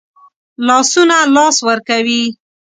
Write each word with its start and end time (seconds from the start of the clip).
لاسونه 0.67 1.17
لاس 1.35 1.55
ورکوي 1.67 2.21